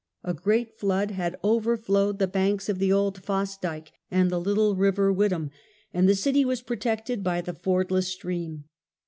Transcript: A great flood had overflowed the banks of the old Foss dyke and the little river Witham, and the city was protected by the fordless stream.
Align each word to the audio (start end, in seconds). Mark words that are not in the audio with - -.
A 0.23 0.33
great 0.33 0.79
flood 0.79 1.11
had 1.11 1.37
overflowed 1.43 2.17
the 2.17 2.25
banks 2.25 2.69
of 2.69 2.79
the 2.79 2.91
old 2.91 3.23
Foss 3.23 3.55
dyke 3.55 3.91
and 4.09 4.31
the 4.31 4.41
little 4.41 4.75
river 4.75 5.13
Witham, 5.13 5.51
and 5.93 6.09
the 6.09 6.15
city 6.15 6.43
was 6.43 6.63
protected 6.63 7.23
by 7.23 7.39
the 7.41 7.53
fordless 7.53 8.07
stream. 8.07 8.63